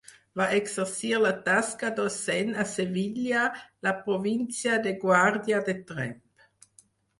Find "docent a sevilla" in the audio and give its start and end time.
1.99-3.45